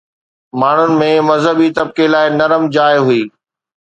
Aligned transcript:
ماڻهن 0.61 0.93
۾ 1.01 1.09
مذهبي 1.29 1.67
طبقي 1.81 2.07
لاءِ 2.15 2.25
نرم 2.39 2.63
جاءِ 2.79 2.97
هئي 3.11 3.21